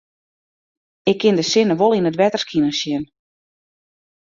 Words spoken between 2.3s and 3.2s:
skinen sjen.